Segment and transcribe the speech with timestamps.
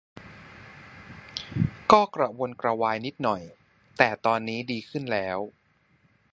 [1.91, 3.41] ก็กระวนกระวายนิดหน่อย
[3.97, 5.37] แต่ตอนนี้ดีขึ้นแล้ว